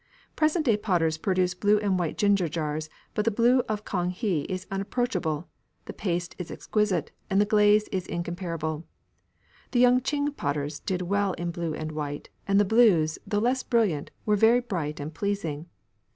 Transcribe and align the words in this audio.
Present 0.35 0.65
day 0.65 0.77
potters 0.77 1.19
produce 1.19 1.53
blue 1.53 1.77
and 1.77 1.99
white 1.99 2.17
ginger 2.17 2.47
jars, 2.49 2.89
but 3.13 3.23
the 3.23 3.29
blue 3.29 3.59
of 3.69 3.85
Kang 3.85 4.09
he 4.09 4.45
is 4.45 4.65
unapproachable, 4.71 5.47
the 5.85 5.93
paste 5.93 6.35
is 6.39 6.49
exquisite, 6.49 7.11
and 7.29 7.39
the 7.39 7.45
glaze 7.45 7.87
is 7.89 8.07
incomparable. 8.07 8.87
The 9.73 9.81
Yung 9.81 10.01
ching 10.01 10.31
potters 10.31 10.79
did 10.79 11.03
well 11.03 11.33
in 11.33 11.51
blue 11.51 11.75
and 11.75 11.91
white, 11.91 12.29
and 12.47 12.59
the 12.59 12.65
blues, 12.65 13.19
though 13.27 13.37
less 13.37 13.61
brilliant, 13.61 14.09
were 14.25 14.35
very 14.35 14.59
bright 14.59 14.99
and 14.99 15.13
pleasing. 15.13 15.67